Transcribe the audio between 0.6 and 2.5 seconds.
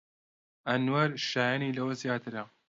ئەنوەر شایەنی لەوە زیاترە.